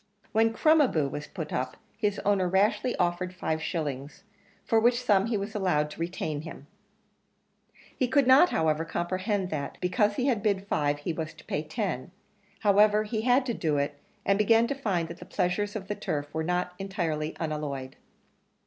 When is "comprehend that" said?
8.83-9.77